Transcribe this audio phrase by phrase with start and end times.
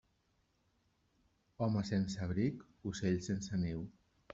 [1.67, 3.91] Home sense abric, ocell sense niu.